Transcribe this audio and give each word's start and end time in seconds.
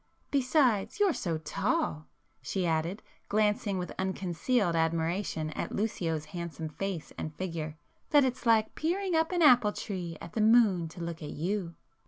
Besides 0.31 0.99
you're 0.99 1.13
so 1.13 1.37
tall," 1.37 2.07
she 2.41 2.65
added, 2.65 3.03
glancing 3.29 3.77
with 3.77 3.93
unconcealed 3.99 4.75
admiration 4.75 5.51
at 5.51 5.71
Lucio's 5.75 6.25
handsome 6.25 6.69
face 6.69 7.13
and 7.19 7.35
figure, 7.35 7.77
"that 8.09 8.25
it's 8.25 8.47
like 8.47 8.73
peering 8.73 9.13
up 9.13 9.31
an 9.31 9.43
apple 9.43 9.73
tree 9.73 10.17
at 10.19 10.33
the 10.33 10.41
moon 10.41 10.87
to 10.87 11.01
look 11.03 11.21
at 11.21 11.29
you!" 11.29 11.75